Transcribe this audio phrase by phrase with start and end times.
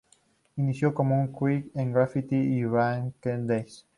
[0.55, 3.85] Inició como una 'crew' de grafiti y Breakdance.